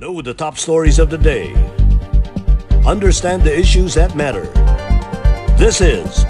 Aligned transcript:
Know 0.00 0.22
the 0.22 0.32
top 0.32 0.56
stories 0.56 0.98
of 0.98 1.10
the 1.10 1.18
day. 1.18 1.52
Understand 2.86 3.42
the 3.42 3.54
issues 3.54 3.92
that 3.96 4.16
matter. 4.16 4.46
This 5.58 5.82
is 5.82 6.24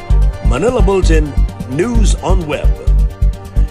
Manila 0.49 0.83
Bulletin 0.83 1.33
News 1.71 2.17
on 2.17 2.45
Web. 2.49 2.69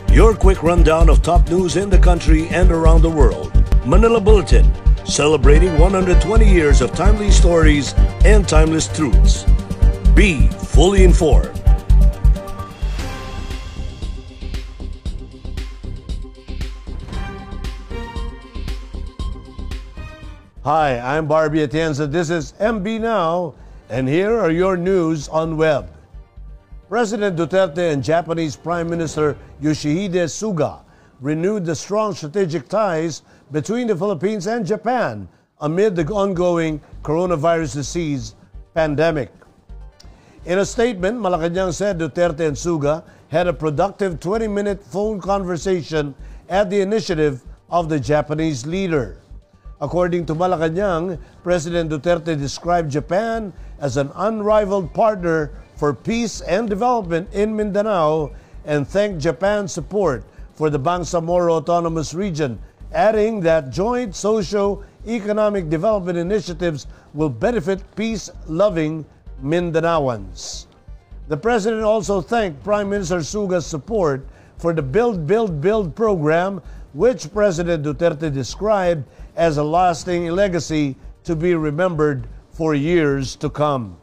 Your 0.10 0.34
quick 0.36 0.64
rundown 0.64 1.10
of 1.10 1.22
top 1.22 1.50
news 1.50 1.76
in 1.76 1.90
the 1.90 1.98
country 1.98 2.48
and 2.48 2.72
around 2.72 3.02
the 3.02 3.10
world. 3.10 3.52
Manila 3.86 4.22
Bulletin, 4.22 4.72
celebrating 5.06 5.78
120 5.78 6.50
years 6.50 6.80
of 6.80 6.94
timely 6.94 7.30
stories 7.30 7.94
and 8.24 8.48
timeless 8.48 8.88
truths. 8.88 9.44
Be 10.16 10.48
fully 10.48 11.04
informed. 11.04 11.59
Hi, 20.70 21.00
I'm 21.00 21.26
Barbie 21.26 21.66
Atienza. 21.66 22.06
This 22.06 22.30
is 22.30 22.54
MB 22.60 23.02
Now, 23.02 23.56
and 23.90 24.08
here 24.08 24.38
are 24.38 24.52
your 24.52 24.78
news 24.78 25.28
on 25.28 25.58
web. 25.58 25.92
President 26.88 27.36
Duterte 27.36 27.92
and 27.92 28.04
Japanese 28.04 28.56
Prime 28.56 28.88
Minister 28.88 29.36
Yoshihide 29.64 30.30
Suga 30.30 30.82
renewed 31.22 31.66
the 31.66 31.76
strong 31.76 32.14
strategic 32.14 32.70
ties 32.70 33.24
between 33.52 33.88
the 33.88 33.96
Philippines 33.96 34.46
and 34.46 34.64
Japan 34.64 35.28
amid 35.62 35.96
the 35.96 36.06
ongoing 36.06 36.80
coronavirus 37.02 37.74
disease 37.74 38.36
pandemic. 38.76 39.32
In 40.46 40.60
a 40.60 40.66
statement, 40.66 41.20
Malacanang 41.20 41.74
said 41.74 41.98
Duterte 41.98 42.42
and 42.42 42.56
Suga 42.56 43.04
had 43.30 43.48
a 43.48 43.54
productive 43.54 44.20
20-minute 44.20 44.84
phone 44.84 45.20
conversation 45.20 46.14
at 46.48 46.70
the 46.70 46.80
initiative 46.80 47.42
of 47.72 47.90
the 47.90 48.00
Japanese 48.00 48.68
leader. 48.68 49.18
According 49.82 50.26
to 50.26 50.36
Malacanang, 50.36 51.18
President 51.42 51.90
Duterte 51.90 52.38
described 52.38 52.92
Japan 52.92 53.54
as 53.80 53.96
an 53.96 54.12
unrivaled 54.16 54.94
partner 54.94 55.52
for 55.78 55.94
peace 55.94 56.42
and 56.42 56.68
development 56.68 57.34
in 57.34 57.56
Mindanao 57.56 58.32
and 58.66 58.86
thanked 58.86 59.22
Japan's 59.22 59.72
support 59.72 60.26
for 60.54 60.70
the 60.70 60.80
Bangsamoro 60.80 61.52
Autonomous 61.52 62.14
Region, 62.14 62.60
adding 62.92 63.40
that 63.40 63.70
joint 63.70 64.14
socio-economic 64.14 65.70
development 65.70 66.18
initiatives 66.18 66.86
will 67.14 67.30
benefit 67.30 67.80
peace-loving 67.96 69.06
Mindanaoans. 69.42 70.66
The 71.30 71.38
President 71.38 71.84
also 71.84 72.20
thanked 72.20 72.62
Prime 72.66 72.90
Minister 72.90 73.24
Suga's 73.24 73.66
support 73.66 74.28
for 74.58 74.74
the 74.74 74.82
Build, 74.82 75.26
Build, 75.26 75.62
Build 75.62 75.96
program, 75.96 76.62
which 76.92 77.32
President 77.32 77.86
Duterte 77.86 78.34
described 78.34 79.06
as 79.40 79.56
a 79.56 79.64
lasting 79.64 80.28
legacy 80.28 80.98
to 81.24 81.34
be 81.34 81.56
remembered 81.56 82.28
for 82.52 82.76
years 82.76 83.38
to 83.38 83.50
come. 83.50 83.98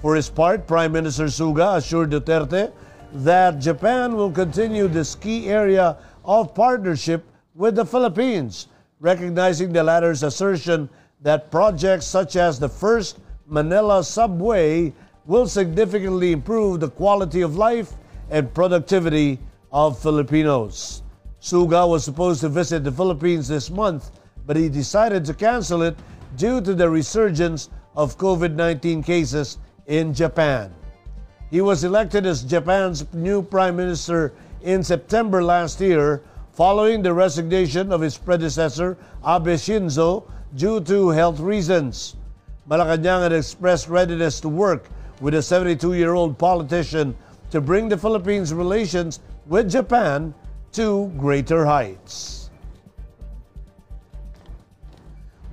For 0.00 0.16
his 0.16 0.28
part, 0.28 0.66
Prime 0.66 0.90
Minister 0.90 1.26
Suga 1.26 1.76
assured 1.76 2.10
Duterte 2.10 2.72
that 3.12 3.60
Japan 3.60 4.16
will 4.16 4.32
continue 4.32 4.88
this 4.88 5.14
key 5.14 5.48
area 5.48 5.96
of 6.24 6.52
partnership 6.52 7.24
with 7.54 7.76
the 7.76 7.86
Philippines, 7.86 8.66
recognizing 8.98 9.72
the 9.72 9.84
latter's 9.84 10.24
assertion 10.24 10.88
that 11.22 11.52
projects 11.52 12.04
such 12.04 12.34
as 12.34 12.58
the 12.58 12.68
first 12.68 13.20
Manila 13.46 14.02
subway 14.02 14.92
will 15.26 15.46
significantly 15.46 16.32
improve 16.32 16.80
the 16.80 16.90
quality 16.90 17.42
of 17.42 17.54
life 17.54 17.92
and 18.30 18.52
productivity 18.52 19.38
of 19.70 19.96
Filipinos. 19.96 21.04
Suga 21.40 21.88
was 21.88 22.02
supposed 22.02 22.40
to 22.40 22.48
visit 22.48 22.82
the 22.82 22.90
Philippines 22.90 23.46
this 23.46 23.70
month 23.70 24.10
but 24.46 24.56
he 24.56 24.68
decided 24.68 25.24
to 25.24 25.34
cancel 25.34 25.82
it 25.82 25.96
due 26.36 26.60
to 26.60 26.74
the 26.74 26.88
resurgence 26.88 27.68
of 27.96 28.16
COVID 28.18 28.54
19 28.54 29.02
cases 29.02 29.58
in 29.86 30.14
Japan. 30.14 30.72
He 31.50 31.60
was 31.60 31.84
elected 31.84 32.26
as 32.26 32.42
Japan's 32.42 33.04
new 33.12 33.42
prime 33.42 33.76
minister 33.76 34.32
in 34.62 34.82
September 34.82 35.42
last 35.42 35.80
year 35.80 36.22
following 36.52 37.02
the 37.02 37.12
resignation 37.12 37.92
of 37.92 38.00
his 38.00 38.16
predecessor, 38.16 38.96
Abe 39.26 39.58
Shinzo, 39.60 40.24
due 40.54 40.80
to 40.80 41.10
health 41.10 41.38
reasons. 41.38 42.16
Malacanang 42.68 43.22
had 43.22 43.32
expressed 43.32 43.88
readiness 43.88 44.40
to 44.40 44.48
work 44.48 44.88
with 45.20 45.34
a 45.34 45.42
72 45.42 45.94
year 45.94 46.14
old 46.14 46.36
politician 46.38 47.16
to 47.50 47.60
bring 47.60 47.88
the 47.88 47.96
Philippines' 47.96 48.52
relations 48.52 49.20
with 49.46 49.70
Japan 49.70 50.34
to 50.72 51.12
greater 51.16 51.64
heights. 51.64 52.45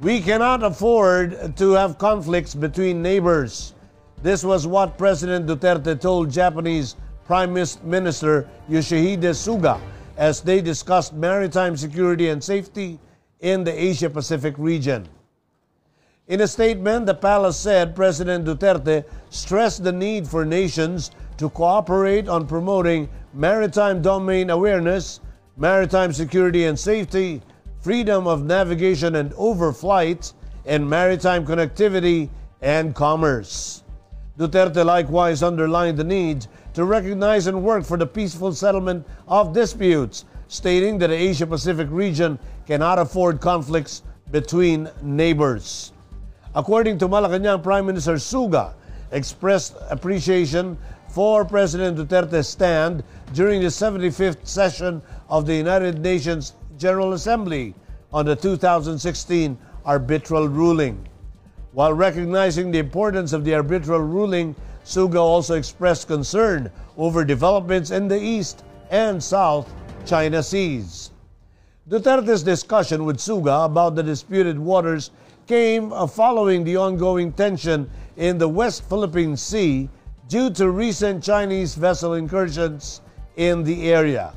We 0.03 0.19
cannot 0.19 0.63
afford 0.63 1.55
to 1.55 1.71
have 1.71 1.97
conflicts 1.97 2.53
between 2.53 3.01
neighbors. 3.01 3.73
This 4.21 4.43
was 4.43 4.67
what 4.67 4.97
President 4.97 5.47
Duterte 5.47 5.97
told 5.97 6.29
Japanese 6.29 6.97
Prime 7.25 7.53
Minister 7.53 8.49
Yoshihide 8.69 9.31
Suga 9.31 9.79
as 10.17 10.41
they 10.41 10.59
discussed 10.59 11.13
maritime 11.13 11.77
security 11.77 12.27
and 12.27 12.43
safety 12.43 12.99
in 13.39 13.63
the 13.63 13.71
Asia 13.71 14.09
Pacific 14.09 14.55
region. 14.57 15.07
In 16.27 16.41
a 16.41 16.47
statement, 16.49 17.05
the 17.05 17.15
palace 17.15 17.55
said 17.55 17.95
President 17.95 18.43
Duterte 18.43 19.05
stressed 19.29 19.85
the 19.85 19.93
need 19.93 20.27
for 20.27 20.43
nations 20.43 21.11
to 21.37 21.49
cooperate 21.49 22.27
on 22.27 22.45
promoting 22.45 23.07
maritime 23.33 24.01
domain 24.01 24.49
awareness, 24.49 25.21
maritime 25.55 26.11
security 26.11 26.65
and 26.65 26.77
safety, 26.77 27.41
freedom 27.83 28.27
of 28.27 28.45
navigation 28.45 29.15
and 29.17 29.31
overflight, 29.33 30.31
and 30.65 30.89
maritime 30.89 31.45
connectivity 31.45 32.29
and 32.61 32.95
commerce. 32.95 33.83
Duterte 34.39 34.85
likewise 34.85 35.43
underlined 35.43 35.97
the 35.97 36.03
need 36.05 36.47
to 36.73 36.85
recognize 36.85 37.45
and 37.47 37.61
work 37.61 37.83
for 37.83 37.97
the 37.97 38.07
peaceful 38.07 38.53
settlement 38.53 39.05
of 39.27 39.51
disputes, 39.51 40.23
stating 40.47 40.97
that 40.97 41.07
the 41.07 41.13
Asia 41.13 41.45
Pacific 41.45 41.89
region 41.91 42.39
cannot 42.65 42.99
afford 42.99 43.41
conflicts 43.41 44.01
between 44.31 44.89
neighbors. 45.01 45.91
According 46.55 46.99
to 46.99 47.09
Malacanang 47.09 47.61
Prime 47.61 47.85
Minister 47.85 48.13
Suga, 48.13 48.73
expressed 49.11 49.75
appreciation 49.89 50.77
for 51.09 51.43
President 51.43 51.97
Duterte's 51.97 52.47
stand 52.47 53.03
during 53.33 53.59
the 53.59 53.67
75th 53.67 54.47
session 54.47 55.01
of 55.27 55.45
the 55.45 55.53
United 55.53 55.99
Nations 55.99 56.53
General 56.83 57.13
Assembly 57.13 57.73
on 58.11 58.25
the 58.25 58.35
2016 58.35 59.57
arbitral 59.85 60.49
ruling. 60.49 61.07
While 61.71 61.93
recognizing 61.93 62.71
the 62.71 62.79
importance 62.79 63.31
of 63.31 63.45
the 63.45 63.55
arbitral 63.55 64.01
ruling, 64.01 64.53
Suga 64.83 65.15
also 65.15 65.53
expressed 65.53 66.09
concern 66.09 66.69
over 66.97 67.23
developments 67.23 67.89
in 67.91 68.09
the 68.09 68.21
East 68.21 68.65
and 68.91 69.23
South 69.23 69.73
China 70.05 70.43
Seas. 70.43 71.11
Duterte's 71.89 72.43
discussion 72.43 73.05
with 73.05 73.15
Suga 73.15 73.65
about 73.65 73.95
the 73.95 74.03
disputed 74.03 74.59
waters 74.59 75.11
came 75.47 75.89
following 76.09 76.65
the 76.65 76.75
ongoing 76.75 77.31
tension 77.31 77.89
in 78.17 78.37
the 78.37 78.49
West 78.49 78.83
Philippine 78.89 79.37
Sea 79.37 79.87
due 80.27 80.49
to 80.49 80.69
recent 80.69 81.23
Chinese 81.23 81.75
vessel 81.75 82.15
incursions 82.15 82.99
in 83.37 83.63
the 83.63 83.89
area. 83.89 84.33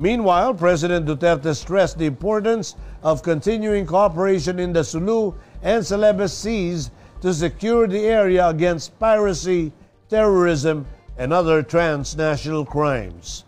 Meanwhile, 0.00 0.54
President 0.54 1.06
Duterte 1.06 1.56
stressed 1.56 1.98
the 1.98 2.06
importance 2.06 2.76
of 3.02 3.24
continuing 3.24 3.84
cooperation 3.84 4.60
in 4.60 4.72
the 4.72 4.84
Sulu 4.84 5.34
and 5.62 5.84
Celebes 5.84 6.32
Seas 6.32 6.92
to 7.20 7.34
secure 7.34 7.88
the 7.88 8.06
area 8.06 8.46
against 8.46 8.96
piracy, 9.00 9.72
terrorism, 10.08 10.86
and 11.16 11.32
other 11.32 11.64
transnational 11.64 12.64
crimes. 12.64 13.44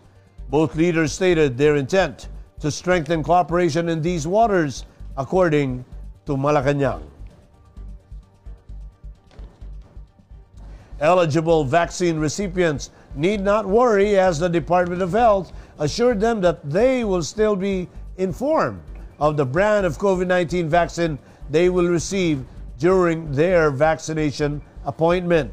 Both 0.49 0.75
leaders 0.75 1.13
stated 1.13 1.57
their 1.57 1.77
intent 1.77 2.27
to 2.59 2.69
strengthen 2.69 3.23
cooperation 3.23 3.87
in 3.87 4.01
these 4.01 4.27
waters, 4.27 4.85
according 5.15 5.85
to 6.25 6.35
Malacanang. 6.35 7.07
Eligible 10.99 11.63
vaccine 11.63 12.19
recipients 12.19 12.91
need 13.15 13.39
not 13.39 13.65
worry 13.65 14.19
as 14.19 14.37
the 14.37 14.49
Department 14.49 15.01
of 15.01 15.13
Health 15.13 15.51
assured 15.79 16.19
them 16.19 16.41
that 16.41 16.69
they 16.69 17.03
will 17.03 17.23
still 17.23 17.55
be 17.55 17.87
informed 18.17 18.81
of 19.19 19.37
the 19.37 19.45
brand 19.45 19.85
of 19.85 19.97
COVID 19.97 20.27
19 20.27 20.69
vaccine 20.69 21.19
they 21.49 21.69
will 21.69 21.87
receive 21.87 22.43
during 22.79 23.31
their 23.31 23.69
vaccination 23.69 24.61
appointment. 24.85 25.51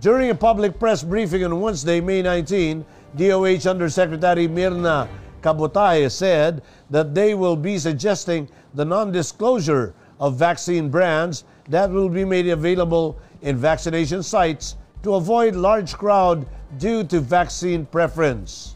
During 0.00 0.30
a 0.30 0.34
public 0.34 0.78
press 0.78 1.02
briefing 1.02 1.44
on 1.44 1.60
Wednesday, 1.60 2.00
May 2.00 2.20
19, 2.20 2.84
DOH 3.16 3.66
Undersecretary 3.66 4.46
Myrna 4.46 5.08
Cabotaje 5.42 6.10
said 6.10 6.62
that 6.90 7.14
they 7.14 7.34
will 7.34 7.56
be 7.56 7.78
suggesting 7.78 8.48
the 8.74 8.84
non 8.84 9.10
disclosure 9.10 9.94
of 10.20 10.36
vaccine 10.36 10.90
brands 10.90 11.44
that 11.68 11.90
will 11.90 12.08
be 12.08 12.24
made 12.24 12.48
available 12.48 13.18
in 13.42 13.56
vaccination 13.56 14.22
sites 14.22 14.76
to 15.02 15.14
avoid 15.14 15.54
large 15.54 15.94
crowd 15.94 16.46
due 16.78 17.04
to 17.04 17.20
vaccine 17.20 17.86
preference. 17.86 18.75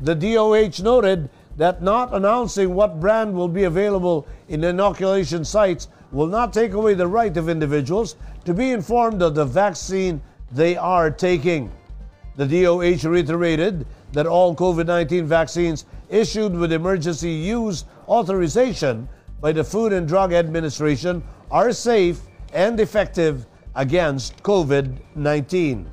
The 0.00 0.14
DOH 0.14 0.82
noted 0.82 1.28
that 1.56 1.82
not 1.82 2.14
announcing 2.14 2.74
what 2.74 3.00
brand 3.00 3.34
will 3.34 3.48
be 3.48 3.64
available 3.64 4.26
in 4.48 4.64
inoculation 4.64 5.44
sites 5.44 5.88
will 6.10 6.26
not 6.26 6.52
take 6.52 6.72
away 6.72 6.94
the 6.94 7.06
right 7.06 7.36
of 7.36 7.48
individuals 7.48 8.16
to 8.44 8.54
be 8.54 8.70
informed 8.70 9.22
of 9.22 9.34
the 9.34 9.44
vaccine 9.44 10.20
they 10.50 10.76
are 10.76 11.10
taking. 11.10 11.70
The 12.36 12.46
DOH 12.46 13.08
reiterated 13.08 13.86
that 14.12 14.26
all 14.26 14.54
COVID 14.54 14.86
19 14.86 15.26
vaccines 15.26 15.84
issued 16.08 16.54
with 16.54 16.72
emergency 16.72 17.30
use 17.30 17.84
authorization 18.08 19.08
by 19.40 19.52
the 19.52 19.64
Food 19.64 19.92
and 19.92 20.06
Drug 20.06 20.32
Administration 20.32 21.22
are 21.50 21.72
safe 21.72 22.20
and 22.52 22.78
effective 22.80 23.46
against 23.74 24.42
COVID 24.42 24.98
19. 25.14 25.90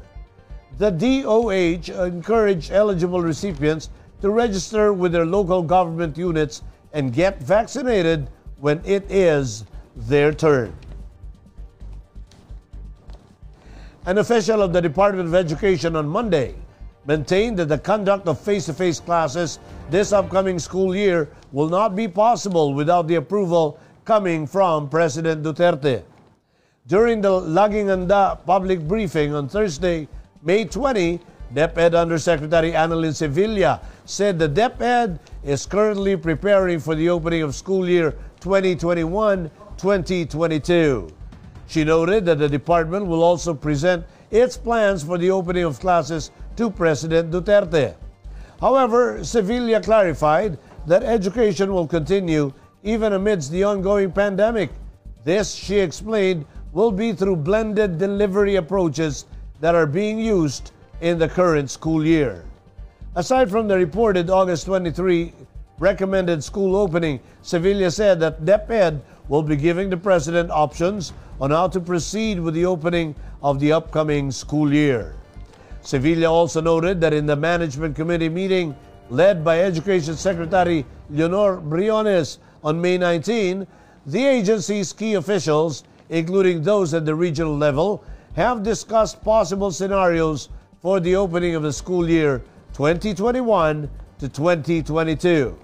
The 0.79 0.91
DOH 0.91 1.91
encouraged 2.05 2.71
eligible 2.71 3.21
recipients 3.21 3.89
to 4.21 4.29
register 4.29 4.93
with 4.93 5.11
their 5.11 5.25
local 5.25 5.61
government 5.61 6.17
units 6.17 6.63
and 6.93 7.11
get 7.13 7.43
vaccinated 7.43 8.29
when 8.61 8.81
it 8.85 9.03
is 9.11 9.65
their 9.97 10.33
turn. 10.33 10.73
An 14.05 14.19
official 14.19 14.61
of 14.61 14.71
the 14.71 14.81
Department 14.81 15.27
of 15.27 15.35
Education 15.35 15.97
on 15.97 16.07
Monday 16.07 16.55
maintained 17.05 17.59
that 17.59 17.67
the 17.67 17.77
conduct 17.77 18.29
of 18.29 18.39
face 18.39 18.65
to 18.67 18.73
face 18.73 19.01
classes 19.01 19.59
this 19.89 20.13
upcoming 20.13 20.59
school 20.59 20.95
year 20.95 21.27
will 21.51 21.67
not 21.67 21.93
be 21.93 22.07
possible 22.07 22.73
without 22.73 23.05
the 23.09 23.15
approval 23.15 23.77
coming 24.05 24.47
from 24.47 24.87
President 24.87 25.43
Duterte. 25.43 26.03
During 26.87 27.19
the 27.19 27.29
Laging 27.29 27.87
Handa 27.87 28.39
public 28.45 28.79
briefing 28.87 29.33
on 29.35 29.49
Thursday, 29.49 30.07
May 30.41 30.63
20, 30.63 31.19
DepEd 31.53 31.93
Undersecretary 31.93 32.71
Annalyn 32.71 33.13
Sevilla 33.13 33.81
said 34.05 34.39
the 34.39 34.47
DepEd 34.47 35.19
is 35.43 35.65
currently 35.65 36.15
preparing 36.15 36.79
for 36.79 36.95
the 36.95 37.09
opening 37.09 37.41
of 37.41 37.53
school 37.53 37.89
year 37.89 38.15
2021-2022. 38.39 41.11
She 41.67 41.83
noted 41.83 42.25
that 42.25 42.39
the 42.39 42.47
department 42.47 43.05
will 43.05 43.21
also 43.21 43.53
present 43.53 44.05
its 44.31 44.55
plans 44.55 45.03
for 45.03 45.17
the 45.17 45.29
opening 45.29 45.65
of 45.65 45.81
classes 45.81 46.31
to 46.55 46.71
President 46.71 47.31
Duterte. 47.31 47.95
However, 48.61 49.21
Sevilla 49.25 49.81
clarified 49.81 50.57
that 50.87 51.03
education 51.03 51.73
will 51.73 51.87
continue 51.87 52.53
even 52.83 53.11
amidst 53.11 53.51
the 53.51 53.65
ongoing 53.65 54.13
pandemic. 54.13 54.69
This, 55.25 55.53
she 55.53 55.79
explained, 55.79 56.45
will 56.71 56.91
be 56.91 57.11
through 57.11 57.35
blended 57.35 57.97
delivery 57.97 58.55
approaches 58.55 59.25
that 59.61 59.75
are 59.75 59.85
being 59.85 60.19
used 60.19 60.71
in 61.01 61.17
the 61.17 61.27
current 61.27 61.69
school 61.69 62.05
year. 62.05 62.45
Aside 63.15 63.49
from 63.49 63.67
the 63.67 63.77
reported 63.77 64.29
August 64.29 64.65
23 64.65 65.33
recommended 65.79 66.43
school 66.43 66.75
opening, 66.75 67.19
Sevilla 67.41 67.91
said 67.91 68.19
that 68.19 68.45
DepEd 68.45 69.01
will 69.27 69.43
be 69.43 69.55
giving 69.55 69.89
the 69.89 69.97
President 69.97 70.51
options 70.51 71.13
on 71.39 71.51
how 71.51 71.67
to 71.67 71.79
proceed 71.79 72.39
with 72.39 72.53
the 72.53 72.65
opening 72.65 73.15
of 73.41 73.59
the 73.59 73.71
upcoming 73.71 74.31
school 74.31 74.73
year. 74.73 75.15
Sevilla 75.81 76.29
also 76.29 76.59
noted 76.59 76.99
that 77.01 77.13
in 77.13 77.25
the 77.25 77.35
Management 77.35 77.95
Committee 77.95 78.29
meeting 78.29 78.75
led 79.09 79.43
by 79.43 79.61
Education 79.61 80.15
Secretary 80.15 80.85
Leonor 81.09 81.57
Briones 81.57 82.39
on 82.63 82.79
May 82.79 82.97
19, 82.97 83.65
the 84.05 84.25
agency's 84.25 84.93
key 84.93 85.13
officials, 85.13 85.83
including 86.09 86.61
those 86.61 86.93
at 86.93 87.05
the 87.05 87.15
regional 87.15 87.55
level, 87.55 88.03
have 88.39 88.63
discussed 88.63 89.21
possible 89.21 89.69
scenarios 89.69 90.47
for 90.81 91.01
the 91.01 91.13
opening 91.13 91.55
of 91.55 91.63
the 91.63 91.73
school 91.73 92.09
year 92.09 92.41
2021 92.71 93.89
to 94.17 94.29
2022. 94.29 95.59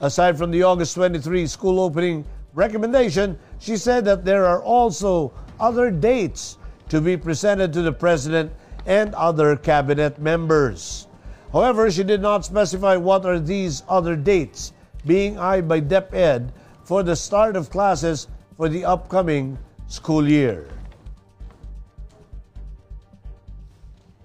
Aside 0.00 0.36
from 0.36 0.50
the 0.50 0.64
August 0.64 0.96
23 0.96 1.46
school 1.46 1.78
opening 1.78 2.24
recommendation, 2.54 3.38
she 3.60 3.76
said 3.76 4.04
that 4.04 4.24
there 4.24 4.44
are 4.44 4.60
also 4.60 5.32
other 5.60 5.92
dates 5.92 6.58
to 6.88 7.00
be 7.00 7.16
presented 7.16 7.72
to 7.72 7.82
the 7.82 7.92
President 7.92 8.50
and 8.84 9.14
other 9.14 9.54
cabinet 9.54 10.18
members. 10.18 11.06
However, 11.52 11.88
she 11.88 12.02
did 12.02 12.20
not 12.20 12.44
specify 12.44 12.96
what 12.96 13.26
are 13.26 13.38
these 13.38 13.84
other 13.88 14.16
dates 14.16 14.72
being 15.06 15.38
eyed 15.38 15.68
by 15.68 15.80
DepEd 15.80 16.50
for 16.82 17.04
the 17.04 17.14
start 17.14 17.54
of 17.54 17.70
classes 17.70 18.26
for 18.56 18.68
the 18.68 18.84
upcoming 18.84 19.56
school 19.86 20.28
year. 20.28 20.66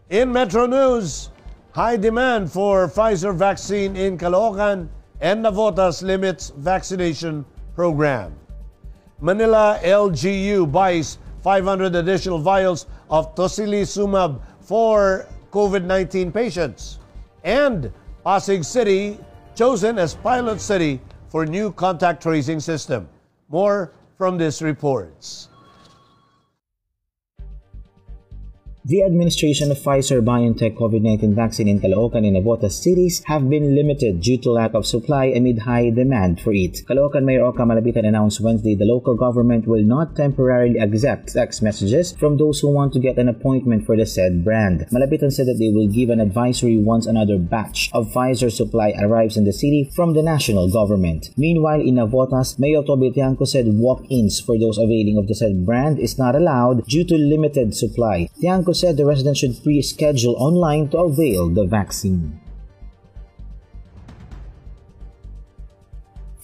In 0.10 0.33
Metro 0.33 0.65
News, 0.65 1.29
high 1.72 1.95
demand 1.95 2.51
for 2.51 2.89
Pfizer 2.89 3.33
vaccine 3.33 3.95
in 3.95 4.17
Caloocan 4.17 4.89
and 5.22 5.45
Navotas 5.45 6.03
limits 6.03 6.51
vaccination 6.57 7.45
program. 7.74 8.36
Manila 9.22 9.79
LGU 9.81 10.69
buys 10.69 11.19
500 11.41 11.95
additional 11.95 12.38
vials 12.38 12.86
of 13.10 13.33
tocilizumab 13.36 14.41
for 14.60 15.25
COVID-19 15.51 16.33
patients. 16.33 17.00
And 17.45 17.89
Pasig 18.25 18.65
City 18.65 19.17
chosen 19.55 19.98
as 19.98 20.15
pilot 20.15 20.60
city 20.60 21.00
for 21.29 21.45
new 21.45 21.72
contact 21.72 22.22
tracing 22.22 22.60
system. 22.60 23.07
More 23.48 23.93
from 24.17 24.38
these 24.38 24.62
reports. 24.62 25.48
The 28.85 29.01
administration 29.01 29.71
of 29.71 29.77
Pfizer-BioNTech 29.77 30.75
COVID-19 30.75 31.35
vaccine 31.35 31.69
in 31.69 31.79
Caloocan 31.79 32.27
and 32.27 32.35
Navotas 32.35 32.73
cities 32.73 33.23
have 33.27 33.49
been 33.49 33.73
limited 33.75 34.19
due 34.19 34.37
to 34.39 34.51
lack 34.51 34.73
of 34.73 34.85
supply 34.85 35.27
amid 35.27 35.59
high 35.59 35.89
demand 35.89 36.41
for 36.41 36.51
it. 36.51 36.81
Caloocan 36.85 37.23
Mayor 37.23 37.45
Oca 37.45 37.61
Malapitan 37.63 38.05
announced 38.05 38.41
Wednesday 38.41 38.75
the 38.75 38.83
local 38.83 39.15
government 39.15 39.69
will 39.69 39.83
not 39.83 40.17
temporarily 40.17 40.79
accept 40.79 41.31
text 41.31 41.63
messages 41.63 42.11
from 42.19 42.35
those 42.35 42.59
who 42.59 42.73
want 42.73 42.91
to 42.91 42.99
get 42.99 43.17
an 43.17 43.29
appointment 43.29 43.85
for 43.85 43.95
the 43.95 44.05
said 44.05 44.43
brand. 44.43 44.85
Malapitan 44.91 45.31
said 45.31 45.47
that 45.47 45.59
they 45.59 45.71
will 45.71 45.87
give 45.87 46.09
an 46.09 46.19
advisory 46.19 46.75
once 46.75 47.05
another 47.05 47.37
batch 47.37 47.89
of 47.93 48.11
Pfizer 48.11 48.51
supply 48.51 48.93
arrives 48.99 49.37
in 49.37 49.45
the 49.45 49.53
city 49.53 49.89
from 49.95 50.13
the 50.13 50.21
national 50.21 50.69
government. 50.69 51.29
Meanwhile, 51.37 51.79
in 51.79 51.95
Navotas, 51.95 52.59
Mayor 52.59 52.83
Toby 52.83 53.11
Tiangco 53.11 53.47
said 53.47 53.63
walk-ins 53.69 54.41
for 54.41 54.59
those 54.59 54.77
availing 54.77 55.17
of 55.17 55.29
the 55.29 55.35
said 55.35 55.65
brand 55.65 55.99
is 55.99 56.19
not 56.19 56.35
allowed 56.35 56.85
due 56.85 57.05
to 57.05 57.15
limited 57.15 57.73
supply. 57.73 58.27
Said 58.73 58.97
the 58.97 59.05
residents 59.05 59.39
should 59.39 59.61
pre-schedule 59.63 60.35
online 60.37 60.89
to 60.89 60.97
avail 60.97 61.47
the 61.47 61.65
vaccine. 61.65 62.42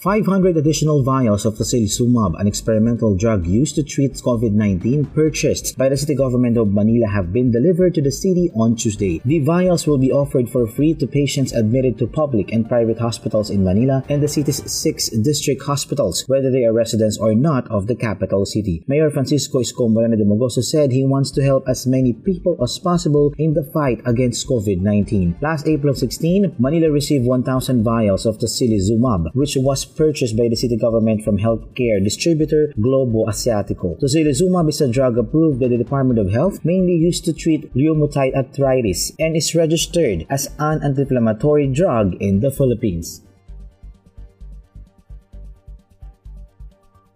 500 0.00 0.56
additional 0.56 1.02
vials 1.02 1.44
of 1.44 1.56
tocilizumab, 1.56 2.40
an 2.40 2.46
experimental 2.46 3.14
drug 3.14 3.46
used 3.46 3.74
to 3.74 3.82
treat 3.82 4.14
COVID-19 4.14 5.12
purchased 5.14 5.76
by 5.76 5.90
the 5.90 5.96
city 5.98 6.14
government 6.14 6.56
of 6.56 6.72
Manila 6.72 7.06
have 7.06 7.34
been 7.34 7.52
delivered 7.52 7.94
to 7.96 8.00
the 8.00 8.10
city 8.10 8.50
on 8.56 8.76
Tuesday. 8.76 9.20
The 9.26 9.40
vials 9.40 9.86
will 9.86 9.98
be 9.98 10.10
offered 10.10 10.48
for 10.48 10.66
free 10.66 10.94
to 10.94 11.06
patients 11.06 11.52
admitted 11.52 11.98
to 11.98 12.06
public 12.06 12.50
and 12.50 12.66
private 12.66 12.98
hospitals 12.98 13.50
in 13.50 13.62
Manila 13.62 14.02
and 14.08 14.22
the 14.22 14.28
city's 14.28 14.64
six 14.72 15.10
district 15.10 15.64
hospitals, 15.64 16.24
whether 16.28 16.50
they 16.50 16.64
are 16.64 16.72
residents 16.72 17.18
or 17.18 17.34
not 17.34 17.70
of 17.70 17.86
the 17.86 17.94
capital 17.94 18.46
city. 18.46 18.82
Mayor 18.86 19.10
Francisco 19.10 19.60
Isko 19.60 19.92
Moreno 19.92 20.16
Domagoso 20.16 20.64
said 20.64 20.92
he 20.92 21.04
wants 21.04 21.30
to 21.32 21.42
help 21.42 21.64
as 21.68 21.86
many 21.86 22.14
people 22.14 22.56
as 22.62 22.78
possible 22.78 23.34
in 23.36 23.52
the 23.52 23.64
fight 23.64 24.00
against 24.06 24.48
COVID-19. 24.48 25.42
Last 25.42 25.68
April 25.68 25.94
16, 25.94 26.56
Manila 26.58 26.90
received 26.90 27.26
1,000 27.26 27.84
vials 27.84 28.24
of 28.24 28.38
tocilizumab, 28.38 29.34
which 29.34 29.58
was 29.58 29.89
purchased 29.96 30.36
by 30.36 30.48
the 30.48 30.56
city 30.56 30.76
government 30.76 31.22
from 31.22 31.38
healthcare 31.38 32.02
distributor 32.02 32.72
Globo 32.80 33.26
Asiatico. 33.26 34.00
Tocilizumab 34.00 34.68
is 34.68 34.80
a 34.80 34.88
drug 34.88 35.18
approved 35.18 35.60
by 35.60 35.68
the 35.68 35.76
Department 35.76 36.18
of 36.18 36.30
Health, 36.30 36.64
mainly 36.64 36.94
used 36.94 37.24
to 37.24 37.32
treat 37.32 37.72
rheumatoid 37.74 38.34
arthritis, 38.34 39.12
and 39.18 39.36
is 39.36 39.54
registered 39.54 40.26
as 40.30 40.48
an 40.58 40.82
anti-inflammatory 40.82 41.66
drug 41.66 42.14
in 42.20 42.40
the 42.40 42.50
Philippines. 42.50 43.22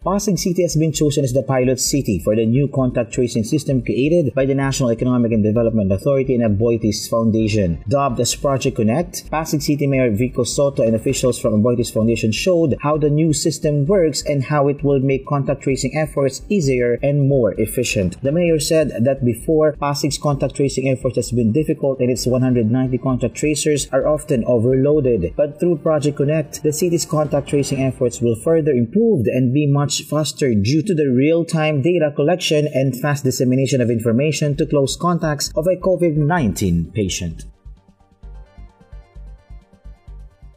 Pasig 0.05 0.39
City 0.39 0.61
has 0.61 0.77
been 0.77 0.93
chosen 0.93 1.25
as 1.25 1.33
the 1.33 1.43
pilot 1.43 1.81
city 1.81 2.19
for 2.19 2.37
the 2.37 2.45
new 2.45 2.69
contact 2.69 3.11
tracing 3.11 3.43
system 3.43 3.83
created 3.83 4.35
by 4.35 4.45
the 4.45 4.55
National 4.55 4.93
Economic 4.93 5.33
and 5.33 5.43
Development 5.43 5.91
Authority 5.91 6.35
and 6.35 6.45
Aboitiz 6.45 7.09
Foundation. 7.09 7.83
Dubbed 7.89 8.21
as 8.21 8.35
Project 8.35 8.77
Connect, 8.77 9.31
Pasig 9.31 9.63
City 9.63 9.87
Mayor 9.87 10.11
Vico 10.11 10.45
Sotto 10.45 10.83
and 10.83 10.95
officials 10.95 11.39
from 11.39 11.55
Aboitiz 11.55 11.91
Foundation 11.91 12.33
showed 12.33 12.77
how 12.83 12.99
the 12.99 13.09
new 13.09 13.33
system 13.33 13.87
works 13.87 14.23
and 14.27 14.45
how 14.45 14.69
it 14.69 14.85
will 14.85 15.01
make 15.01 15.27
contact 15.27 15.63
tracing 15.63 15.97
efforts 15.97 16.43
easier 16.51 16.99
and 17.03 17.27
more 17.27 17.55
efficient. 17.59 18.23
The 18.23 18.31
mayor 18.31 18.61
said 18.61 18.93
that 19.05 19.25
before, 19.25 19.73
Pasig's 19.81 20.19
contact 20.19 20.57
tracing 20.57 20.87
efforts 20.87 21.17
has 21.17 21.33
been 21.33 21.51
difficult 21.51 22.01
and 22.01 22.11
its 22.11 22.27
190 22.27 22.99
contact 22.99 23.37
tracers 23.37 23.89
are 23.91 24.07
often 24.07 24.45
overloaded. 24.45 25.33
But 25.35 25.59
through 25.59 25.79
Project 25.79 26.19
Connect, 26.19 26.63
the 26.63 26.75
city's 26.75 27.07
contact 27.07 27.49
tracing 27.49 27.83
efforts 27.83 28.21
will 28.21 28.37
further 28.37 28.73
improve 28.73 29.25
and 29.29 29.55
be 29.55 29.67
much 29.67 29.94
much 29.95 30.09
faster 30.09 30.55
due 30.55 30.83
to 30.83 30.95
the 30.95 31.09
real-time 31.09 31.81
data 31.81 32.11
collection 32.17 32.69
and 32.75 33.01
fast 33.01 33.23
dissemination 33.23 33.81
of 33.81 33.91
information 33.91 34.57
to 34.57 34.67
close 34.67 34.97
contacts 34.97 35.53
of 35.57 35.67
a 35.67 35.77
COVID-19 35.77 36.93
patient. 36.93 37.45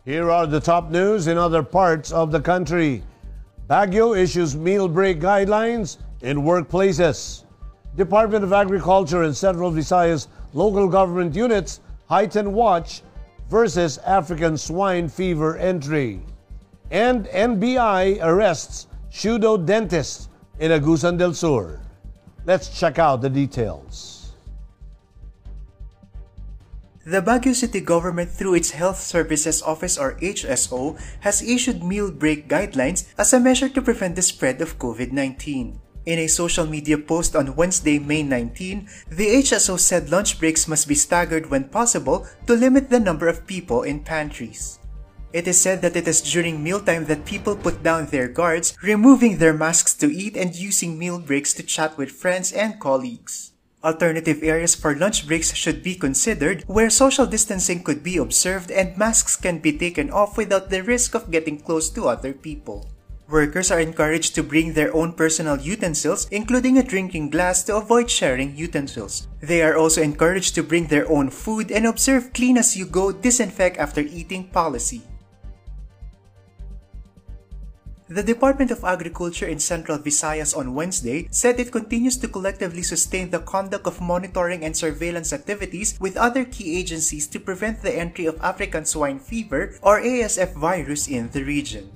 Here 0.06 0.32
are 0.32 0.48
the 0.48 0.60
top 0.60 0.90
news 0.90 1.28
in 1.28 1.38
other 1.38 1.62
parts 1.62 2.12
of 2.12 2.32
the 2.32 2.40
country. 2.40 3.04
Baguio 3.70 4.18
issues 4.18 4.56
meal 4.56 4.88
break 4.88 5.20
guidelines 5.20 5.98
in 6.22 6.38
workplaces. 6.38 7.44
Department 7.96 8.44
of 8.44 8.54
Agriculture 8.54 9.24
and 9.24 9.36
Central 9.36 9.72
Visayas 9.72 10.28
local 10.54 10.88
government 10.88 11.36
units 11.36 11.82
heighten 12.08 12.54
watch 12.54 13.04
versus 13.50 14.00
African 14.00 14.58
swine 14.58 15.08
fever 15.08 15.58
entry. 15.58 16.22
And 16.90 17.26
NBI 17.26 18.24
arrests 18.24 18.88
pseudo 19.18 19.58
dentist 19.58 20.30
in 20.62 20.70
Agusan 20.70 21.18
del 21.18 21.34
Sur. 21.34 21.82
Let's 22.46 22.70
check 22.70 23.00
out 23.02 23.26
the 23.26 23.34
details. 23.34 24.30
The 27.02 27.26
Baguio 27.26 27.56
City 27.56 27.82
government 27.82 28.30
through 28.30 28.62
its 28.62 28.78
Health 28.78 29.02
Services 29.02 29.64
Office 29.66 29.98
or 29.98 30.22
HSO 30.22 31.02
has 31.22 31.42
issued 31.42 31.82
meal 31.82 32.12
break 32.12 32.48
guidelines 32.48 33.10
as 33.18 33.34
a 33.34 33.40
measure 33.40 33.70
to 33.70 33.82
prevent 33.82 34.16
the 34.16 34.22
spread 34.22 34.62
of 34.62 34.78
COVID-19. 34.78 35.82
In 36.06 36.20
a 36.20 36.28
social 36.28 36.68
media 36.68 37.00
post 37.00 37.36
on 37.36 37.56
Wednesday, 37.56 37.98
May 37.98 38.22
19, 38.22 38.88
the 39.10 39.42
HSO 39.42 39.80
said 39.80 40.12
lunch 40.12 40.38
breaks 40.38 40.68
must 40.68 40.88
be 40.88 40.94
staggered 40.94 41.50
when 41.50 41.74
possible 41.74 42.28
to 42.46 42.54
limit 42.54 42.92
the 42.92 43.00
number 43.00 43.28
of 43.28 43.48
people 43.48 43.82
in 43.82 44.06
pantries. 44.06 44.78
It 45.34 45.48
is 45.48 45.60
said 45.60 45.82
that 45.82 45.96
it 45.96 46.08
is 46.08 46.22
during 46.22 46.64
mealtime 46.64 47.06
that 47.06 47.26
people 47.26 47.56
put 47.56 47.84
down 47.84 48.08
their 48.08 48.28
guards, 48.28 48.78
removing 48.82 49.38
their 49.38 49.54
masks 49.54 49.94
to 49.96 50.08
eat 50.08 50.38
and 50.38 50.56
using 50.56 50.98
meal 50.98 51.20
breaks 51.20 51.54
to 51.54 51.64
chat 51.64 51.98
with 51.98 52.12
friends 52.12 52.54
and 52.54 52.80
colleagues. 52.80 53.52
Alternative 53.84 54.42
areas 54.42 54.74
for 54.74 54.96
lunch 54.96 55.28
breaks 55.28 55.54
should 55.54 55.84
be 55.84 55.96
considered 55.96 56.64
where 56.66 56.90
social 56.90 57.26
distancing 57.26 57.84
could 57.84 58.04
be 58.04 58.18
observed 58.18 58.72
and 58.72 58.98
masks 58.98 59.36
can 59.36 59.60
be 59.60 59.78
taken 59.78 60.10
off 60.10 60.38
without 60.38 60.70
the 60.70 60.82
risk 60.82 61.14
of 61.14 61.30
getting 61.30 61.60
close 61.60 61.90
to 61.90 62.08
other 62.08 62.34
people. 62.34 62.90
Workers 63.30 63.70
are 63.72 63.80
encouraged 63.80 64.36
to 64.36 64.44
bring 64.44 64.72
their 64.72 64.96
own 64.96 65.12
personal 65.12 65.60
utensils, 65.60 66.28
including 66.32 66.78
a 66.78 66.84
drinking 66.84 67.30
glass 67.30 67.62
to 67.64 67.76
avoid 67.76 68.10
sharing 68.10 68.56
utensils. 68.56 69.28
They 69.42 69.62
are 69.62 69.76
also 69.76 70.02
encouraged 70.02 70.56
to 70.56 70.64
bring 70.64 70.88
their 70.88 71.10
own 71.12 71.30
food 71.30 71.70
and 71.70 71.86
observe 71.86 72.32
clean 72.32 72.58
as 72.58 72.78
you 72.78 72.86
go, 72.86 73.12
disinfect 73.12 73.78
after 73.78 74.00
eating 74.00 74.48
policy. 74.48 75.04
The 78.10 78.24
Department 78.24 78.72
of 78.72 78.86
Agriculture 78.86 79.48
in 79.48 79.60
Central 79.60 80.00
Visayas 80.00 80.56
on 80.56 80.74
Wednesday 80.74 81.28
said 81.30 81.60
it 81.60 81.74
continues 81.74 82.16
to 82.24 82.30
collectively 82.30 82.82
sustain 82.82 83.32
the 83.32 83.44
conduct 83.44 83.86
of 83.86 84.00
monitoring 84.00 84.64
and 84.64 84.78
surveillance 84.78 85.34
activities 85.34 86.00
with 86.00 86.16
other 86.16 86.46
key 86.46 86.80
agencies 86.80 87.28
to 87.28 87.38
prevent 87.38 87.82
the 87.82 87.92
entry 87.92 88.26
of 88.26 88.40
African 88.40 88.86
swine 88.86 89.20
fever 89.20 89.76
or 89.82 90.00
ASF 90.00 90.56
virus 90.56 91.10
in 91.10 91.32
the 91.32 91.44
region. 91.44 91.92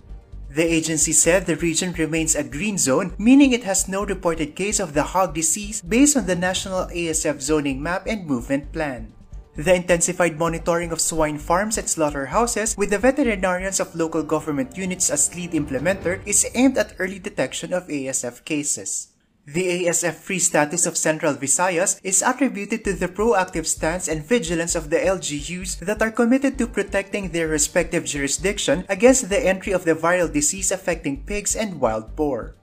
The 0.49 0.67
agency 0.67 1.13
said 1.13 1.45
the 1.45 1.55
region 1.55 1.93
remains 1.93 2.35
a 2.35 2.43
green 2.43 2.77
zone, 2.77 3.15
meaning 3.17 3.53
it 3.53 3.63
has 3.63 3.87
no 3.87 4.03
reported 4.03 4.53
case 4.53 4.81
of 4.81 4.93
the 4.93 5.15
hog 5.15 5.33
disease 5.33 5.79
based 5.79 6.17
on 6.17 6.27
the 6.27 6.35
national 6.35 6.91
ASF 6.91 7.39
zoning 7.39 7.81
map 7.81 8.03
and 8.05 8.27
movement 8.27 8.73
plan. 8.73 9.13
The 9.55 9.75
intensified 9.75 10.39
monitoring 10.39 10.93
of 10.93 11.01
swine 11.01 11.37
farms 11.37 11.77
and 11.77 11.89
slaughterhouses 11.89 12.77
with 12.77 12.89
the 12.89 12.97
veterinarians 12.97 13.81
of 13.81 13.93
local 13.93 14.23
government 14.23 14.77
units 14.77 15.09
as 15.09 15.35
lead 15.35 15.51
implementer 15.51 16.25
is 16.25 16.47
aimed 16.55 16.77
at 16.77 16.95
early 16.99 17.19
detection 17.19 17.73
of 17.73 17.87
ASF 17.87 18.45
cases. 18.45 19.09
The 19.45 19.83
ASF-free 19.83 20.39
status 20.39 20.85
of 20.85 20.95
Central 20.95 21.33
Visayas 21.33 21.99
is 22.03 22.21
attributed 22.21 22.85
to 22.85 22.93
the 22.93 23.09
proactive 23.09 23.65
stance 23.65 24.07
and 24.07 24.23
vigilance 24.23 24.75
of 24.75 24.89
the 24.89 25.03
LGUs 25.03 25.79
that 25.79 26.01
are 26.01 26.11
committed 26.11 26.57
to 26.57 26.67
protecting 26.67 27.29
their 27.29 27.49
respective 27.49 28.05
jurisdiction 28.05 28.85
against 28.87 29.27
the 29.27 29.43
entry 29.43 29.73
of 29.73 29.83
the 29.83 29.95
viral 29.95 30.31
disease 30.31 30.71
affecting 30.71 31.25
pigs 31.25 31.55
and 31.57 31.81
wild 31.81 32.15
boar. 32.15 32.55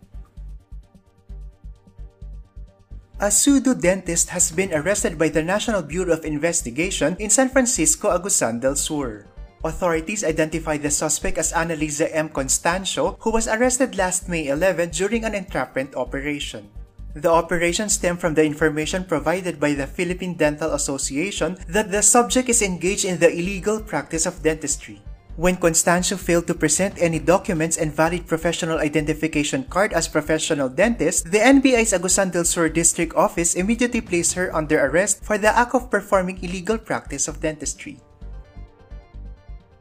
A 3.18 3.34
pseudo-dentist 3.34 4.30
has 4.30 4.54
been 4.54 4.70
arrested 4.70 5.18
by 5.18 5.26
the 5.26 5.42
National 5.42 5.82
Bureau 5.82 6.14
of 6.14 6.22
Investigation 6.22 7.18
in 7.18 7.34
San 7.34 7.50
Francisco, 7.50 8.14
Agusan 8.14 8.62
del 8.62 8.78
Sur. 8.78 9.26
Authorities 9.66 10.22
identified 10.22 10.87
the 10.87 10.90
suspect 10.94 11.34
as 11.34 11.50
Annalisa 11.50 12.06
M. 12.14 12.30
Constancio, 12.30 13.18
who 13.18 13.34
was 13.34 13.50
arrested 13.50 13.98
last 13.98 14.30
May 14.30 14.46
11 14.46 14.94
during 14.94 15.25
an 15.26 15.34
entrapment 15.34 15.98
operation. 15.98 16.70
The 17.18 17.26
operation 17.26 17.90
stemmed 17.90 18.22
from 18.22 18.38
the 18.38 18.46
information 18.46 19.02
provided 19.02 19.58
by 19.58 19.75
the 19.75 19.90
Philippine 19.90 20.38
Dental 20.38 20.70
Association 20.70 21.58
that 21.66 21.90
the 21.90 22.06
subject 22.06 22.48
is 22.48 22.62
engaged 22.62 23.04
in 23.04 23.18
the 23.18 23.34
illegal 23.34 23.82
practice 23.82 24.26
of 24.26 24.46
dentistry. 24.46 25.02
When 25.38 25.54
Constancio 25.54 26.18
failed 26.18 26.50
to 26.50 26.54
present 26.59 26.99
any 26.99 27.23
documents 27.23 27.78
and 27.78 27.95
valid 27.95 28.26
professional 28.26 28.83
identification 28.83 29.71
card 29.71 29.92
as 29.92 30.11
professional 30.11 30.68
dentist, 30.68 31.30
the 31.30 31.38
NBI's 31.38 31.95
Agusan 31.95 32.35
del 32.35 32.42
Sur 32.42 32.68
District 32.68 33.14
Office 33.14 33.54
immediately 33.54 34.00
placed 34.00 34.35
her 34.35 34.50
under 34.50 34.83
arrest 34.83 35.23
for 35.23 35.38
the 35.38 35.47
act 35.47 35.78
of 35.78 35.95
performing 35.95 36.42
illegal 36.42 36.76
practice 36.76 37.28
of 37.28 37.38
dentistry. 37.38 38.02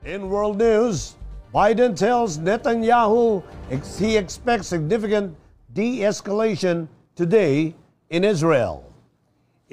In 0.05 0.29
world 0.29 0.61
news, 0.61 1.17
Biden 1.49 1.97
tells 1.97 2.37
Netanyahu 2.37 3.41
he 3.97 4.13
expects 4.15 4.67
significant 4.69 5.33
de-escalation 5.73 6.85
today 7.17 7.73
in 8.13 8.21
Israel. 8.21 8.85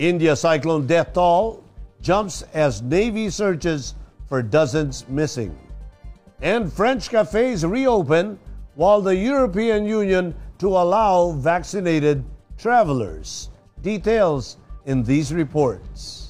India 0.00 0.33
cyclone 0.33 0.88
death 0.88 1.12
toll 1.12 1.61
jumps 2.00 2.41
as 2.57 2.81
Navy 2.81 3.29
searches 3.29 3.93
for 4.25 4.41
dozens 4.41 5.05
missing 5.12 5.53
and 6.41 6.73
French 6.73 7.11
cafes 7.11 7.64
reopen 7.64 8.38
while 8.75 9.00
the 9.00 9.17
European 9.17 9.85
Union 9.87 10.35
to 10.59 10.69
allow 10.69 11.33
vaccinated 11.33 12.25
travelers. 12.59 13.50
Details 13.83 14.57
in 14.87 15.03
these 15.03 15.33
reports. 15.33 16.24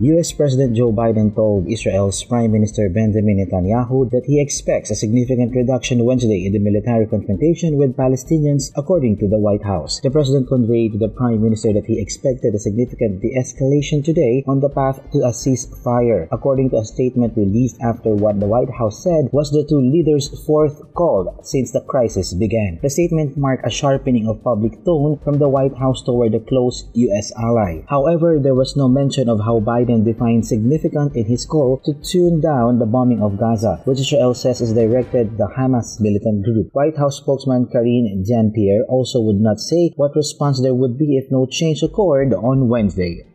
US 0.00 0.30
President 0.30 0.76
Joe 0.76 0.92
Biden 0.92 1.34
told 1.34 1.66
Israel's 1.66 2.22
Prime 2.22 2.52
Minister 2.52 2.88
Benjamin 2.88 3.42
Netanyahu 3.42 4.08
that 4.12 4.22
he 4.30 4.40
expects 4.40 4.92
a 4.92 4.94
significant 4.94 5.50
reduction 5.56 6.04
Wednesday 6.04 6.46
in 6.46 6.52
the 6.52 6.62
military 6.62 7.04
confrontation 7.04 7.76
with 7.76 7.96
Palestinians, 7.96 8.70
according 8.76 9.18
to 9.18 9.26
the 9.26 9.40
White 9.42 9.64
House. 9.64 9.98
The 9.98 10.14
president 10.14 10.46
conveyed 10.46 10.92
to 10.92 10.98
the 10.98 11.10
Prime 11.10 11.42
Minister 11.42 11.72
that 11.72 11.86
he 11.86 11.98
expected 11.98 12.54
a 12.54 12.60
significant 12.62 13.22
de-escalation 13.22 14.04
today 14.04 14.44
on 14.46 14.60
the 14.60 14.70
path 14.70 15.02
to 15.10 15.18
a 15.26 15.34
ceasefire, 15.34 16.28
according 16.30 16.70
to 16.70 16.78
a 16.78 16.84
statement 16.84 17.36
released 17.36 17.82
after 17.82 18.14
what 18.14 18.38
the 18.38 18.46
White 18.46 18.70
House 18.70 19.02
said 19.02 19.26
was 19.32 19.50
the 19.50 19.66
two 19.66 19.82
leaders' 19.82 20.30
fourth 20.46 20.78
call 20.94 21.40
since 21.42 21.72
the 21.72 21.82
crisis 21.82 22.34
began. 22.34 22.78
The 22.82 22.90
statement 22.90 23.36
marked 23.36 23.66
a 23.66 23.70
sharpening 23.74 24.28
of 24.28 24.44
public 24.44 24.78
tone 24.84 25.18
from 25.24 25.40
the 25.42 25.48
White 25.48 25.74
House 25.74 26.02
toward 26.02 26.36
a 26.36 26.46
close 26.46 26.86
US 26.94 27.32
ally. 27.34 27.82
However, 27.88 28.38
there 28.38 28.54
was 28.54 28.76
no 28.76 28.86
mention 28.86 29.28
of 29.28 29.40
how 29.40 29.58
Biden 29.58 29.87
Biden 29.88 30.04
defined 30.04 30.46
significant 30.46 31.16
in 31.16 31.24
his 31.24 31.46
call 31.46 31.80
to 31.84 31.94
tune 31.94 32.42
down 32.42 32.78
the 32.78 32.84
bombing 32.84 33.22
of 33.22 33.38
Gaza, 33.38 33.80
which 33.86 34.00
Israel 34.00 34.34
says 34.34 34.60
is 34.60 34.74
directed 34.74 35.38
the 35.38 35.48
Hamas 35.56 35.98
militant 35.98 36.44
group. 36.44 36.68
White 36.72 36.98
House 36.98 37.16
spokesman 37.16 37.68
Karine 37.72 38.22
Jean-Pierre 38.26 38.84
also 38.86 39.20
would 39.20 39.40
not 39.40 39.58
say 39.58 39.92
what 39.96 40.14
response 40.14 40.60
there 40.60 40.74
would 40.74 40.98
be 40.98 41.16
if 41.16 41.30
no 41.30 41.46
change 41.46 41.82
occurred 41.82 42.34
on 42.34 42.68
Wednesday. 42.68 43.27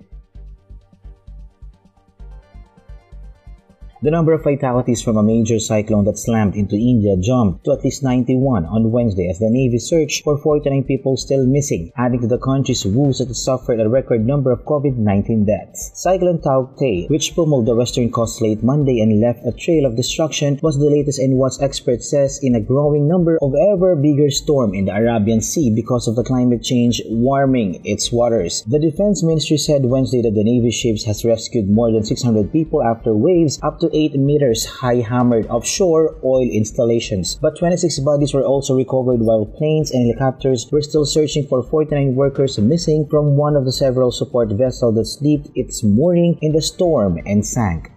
The 4.03 4.11
number 4.11 4.33
of 4.33 4.43
fatalities 4.43 5.01
from 5.01 5.15
a 5.15 5.23
major 5.23 5.59
cyclone 5.59 6.03
that 6.03 6.17
slammed 6.17 6.57
into 6.57 6.75
India 6.75 7.15
jumped 7.15 7.63
to 7.63 7.71
at 7.71 7.85
least 7.85 8.03
91 8.03 8.65
on 8.65 8.91
Wednesday 8.91 9.29
as 9.29 9.39
the 9.39 9.49
Navy 9.49 9.79
searched 9.79 10.25
for 10.25 10.37
49 10.37 10.83
people 10.83 11.15
still 11.15 11.45
missing, 11.45 11.89
adding 11.95 12.19
to 12.19 12.27
the 12.27 12.37
country's 12.37 12.85
woes 12.85 13.19
that 13.19 13.33
suffered 13.33 13.79
a 13.79 13.87
record 13.87 14.27
number 14.27 14.51
of 14.51 14.65
COVID-19 14.65 15.47
deaths. 15.47 15.91
Cyclone 15.95 16.39
Tauktae, 16.39 17.09
which 17.09 17.33
pummeled 17.33 17.65
the 17.65 17.75
western 17.75 18.11
coast 18.11 18.41
late 18.41 18.61
Monday 18.61 18.99
and 18.99 19.21
left 19.21 19.39
a 19.45 19.53
trail 19.53 19.85
of 19.85 19.95
destruction, 19.95 20.59
was 20.61 20.77
the 20.77 20.89
latest 20.89 21.21
in 21.21 21.37
what 21.37 21.61
experts 21.61 22.09
says 22.09 22.41
in 22.43 22.55
a 22.55 22.59
growing 22.59 23.07
number 23.07 23.37
of 23.41 23.55
ever 23.55 23.95
bigger 23.95 24.29
storm 24.29 24.73
in 24.73 24.83
the 24.83 24.93
Arabian 24.93 25.39
Sea 25.39 25.71
because 25.73 26.09
of 26.09 26.17
the 26.17 26.25
climate 26.25 26.61
change 26.61 27.01
warming 27.05 27.79
its 27.85 28.11
waters. 28.11 28.65
The 28.67 28.79
Defense 28.79 29.23
Ministry 29.23 29.57
said 29.57 29.85
Wednesday 29.85 30.21
that 30.23 30.35
the 30.35 30.43
Navy 30.43 30.71
ships 30.71 31.05
has 31.05 31.23
rescued 31.23 31.69
more 31.69 31.89
than 31.89 32.03
600 32.03 32.51
people 32.51 32.83
after 32.83 33.15
waves 33.15 33.61
up 33.63 33.79
to 33.79 33.92
8 33.93 34.15
meters 34.15 34.65
high 34.65 35.01
hammered 35.01 35.47
offshore 35.47 36.15
oil 36.23 36.49
installations. 36.49 37.35
But 37.35 37.57
26 37.57 37.99
bodies 37.99 38.33
were 38.33 38.43
also 38.43 38.75
recovered 38.75 39.21
while 39.21 39.45
planes 39.45 39.91
and 39.91 40.07
helicopters 40.07 40.67
were 40.71 40.81
still 40.81 41.05
searching 41.05 41.47
for 41.47 41.61
49 41.61 42.15
workers 42.15 42.57
missing 42.57 43.07
from 43.07 43.37
one 43.37 43.55
of 43.55 43.65
the 43.65 43.71
several 43.71 44.11
support 44.11 44.49
vessels 44.49 44.95
that 44.95 45.05
slipped 45.05 45.55
its 45.55 45.83
mooring 45.83 46.37
in 46.41 46.51
the 46.51 46.61
storm 46.61 47.19
and 47.25 47.45
sank. 47.45 47.92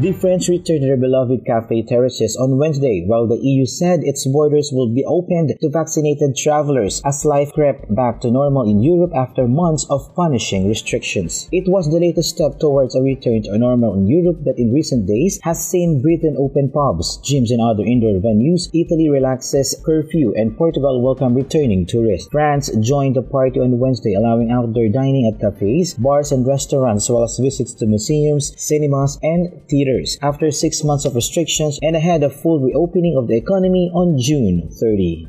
The 0.00 0.12
French 0.12 0.48
returned 0.48 0.84
their 0.84 0.96
beloved 0.96 1.44
cafe 1.44 1.82
terraces 1.82 2.34
on 2.36 2.56
Wednesday, 2.56 3.04
while 3.06 3.28
the 3.28 3.36
EU 3.36 3.66
said 3.66 4.00
its 4.02 4.26
borders 4.26 4.70
will 4.72 4.88
be 4.88 5.04
opened 5.04 5.52
to 5.60 5.68
vaccinated 5.68 6.34
travelers 6.34 7.02
as 7.04 7.26
life 7.26 7.52
crept 7.52 7.94
back 7.94 8.20
to 8.22 8.30
normal 8.30 8.68
in 8.68 8.82
Europe 8.82 9.12
after 9.14 9.46
months 9.46 9.86
of 9.90 10.14
punishing 10.16 10.66
restrictions. 10.66 11.46
It 11.52 11.68
was 11.68 11.90
the 11.90 12.00
latest 12.00 12.30
step 12.30 12.58
towards 12.58 12.96
a 12.96 13.02
return 13.02 13.42
to 13.42 13.58
normal 13.58 13.92
in 13.94 14.06
Europe 14.06 14.42
that 14.44 14.58
in 14.58 14.72
recent 14.72 15.06
days 15.06 15.38
has 15.42 15.62
seen 15.68 16.00
Britain 16.00 16.36
open 16.38 16.70
pubs, 16.70 17.18
gyms 17.22 17.50
and 17.50 17.60
other 17.60 17.84
indoor 17.84 18.18
venues, 18.18 18.70
Italy 18.72 19.10
relaxes 19.10 19.76
curfew, 19.84 20.32
and 20.34 20.56
Portugal 20.56 21.02
welcome 21.02 21.34
returning 21.34 21.84
tourists. 21.84 22.28
France 22.32 22.70
joined 22.80 23.16
the 23.16 23.22
party 23.22 23.60
on 23.60 23.78
Wednesday, 23.78 24.14
allowing 24.14 24.50
outdoor 24.50 24.88
dining 24.88 25.30
at 25.30 25.38
cafes, 25.38 25.92
bars, 25.94 26.32
and 26.32 26.46
restaurants, 26.46 27.04
as 27.04 27.10
well 27.10 27.24
as 27.24 27.38
visits 27.38 27.74
to 27.74 27.86
museums, 27.86 28.54
cinemas, 28.56 29.18
and 29.22 29.52
theaters 29.68 29.81
after 30.22 30.50
six 30.50 30.84
months 30.84 31.04
of 31.04 31.14
restrictions 31.14 31.78
and 31.82 31.96
ahead 31.96 32.22
of 32.22 32.34
full 32.34 32.60
reopening 32.60 33.16
of 33.16 33.28
the 33.28 33.36
economy 33.36 33.90
on 33.94 34.18
June 34.18 34.68
30. 34.70 35.28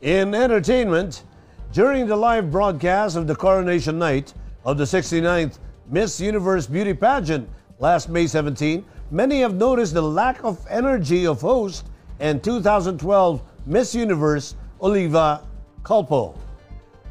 In 0.00 0.34
entertainment, 0.34 1.24
during 1.72 2.06
the 2.06 2.16
live 2.16 2.50
broadcast 2.50 3.16
of 3.16 3.26
the 3.26 3.34
coronation 3.34 3.98
night 3.98 4.32
of 4.64 4.78
the 4.78 4.84
69th 4.84 5.58
Miss 5.90 6.20
Universe 6.20 6.66
Beauty 6.66 6.94
Pageant 6.94 7.48
last 7.78 8.08
May 8.08 8.26
17, 8.26 8.84
many 9.10 9.40
have 9.40 9.54
noticed 9.54 9.94
the 9.94 10.02
lack 10.02 10.44
of 10.44 10.64
energy 10.70 11.26
of 11.26 11.40
host 11.40 11.86
and 12.20 12.42
2012 12.42 13.42
Miss 13.66 13.94
Universe 13.94 14.54
Olivia 14.80 15.40
Culpo. 15.82 16.36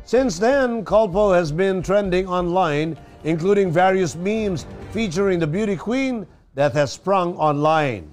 Since 0.06 0.39
then, 0.39 0.86
Culpo 0.86 1.36
has 1.36 1.51
been 1.51 1.84
trending 1.84 2.27
online 2.27 2.97
including 3.27 3.69
various 3.69 4.15
memes 4.15 4.65
featuring 4.91 5.37
the 5.37 5.45
beauty 5.45 5.75
queen 5.75 6.25
that 6.55 6.71
has 6.71 6.93
sprung 6.93 7.35
online, 7.35 8.09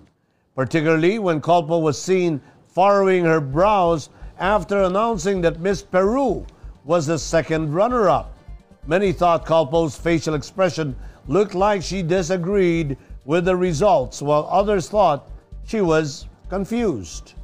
particularly 0.56 1.20
when 1.20 1.40
Culpo 1.40 1.80
was 1.80 2.02
seen 2.02 2.40
furrowing 2.66 3.24
her 3.24 3.40
brows 3.40 4.10
after 4.40 4.82
announcing 4.82 5.40
that 5.40 5.60
Miss 5.60 5.82
Peru 5.82 6.44
was 6.84 7.06
the 7.06 7.16
second 7.16 7.72
runner 7.72 8.08
up. 8.08 8.36
Many 8.88 9.12
thought 9.12 9.46
Culpo's 9.46 9.96
facial 9.96 10.34
expression 10.34 10.96
looked 11.28 11.54
like 11.54 11.80
she 11.80 12.02
disagreed 12.02 12.98
with 13.24 13.44
the 13.44 13.54
results, 13.54 14.20
while 14.20 14.48
others 14.50 14.88
thought 14.88 15.30
she 15.64 15.80
was 15.80 16.26
confused. 16.48 17.34